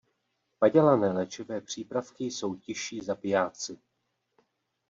[0.59, 3.79] Padělané léčivé přípravky jsou tiší zabijáci.